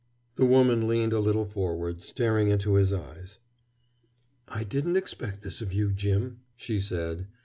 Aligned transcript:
The 0.35 0.47
woman 0.47 0.87
leaned 0.87 1.13
a 1.13 1.19
little 1.19 1.45
forward, 1.45 2.01
staring 2.01 2.47
into 2.47 2.73
his 2.73 2.91
eyes. 2.91 3.37
"I 4.47 4.63
didn't 4.63 4.97
expect 4.97 5.41
this 5.41 5.61
of 5.61 5.73
you, 5.73 5.91
Jim," 5.91 6.39
she 6.55 6.79
said. 6.79 7.27